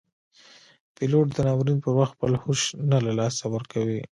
[0.95, 2.61] پیلوټ د ناورین پر وخت خپل هوش
[2.91, 4.01] نه له لاسه ورکوي.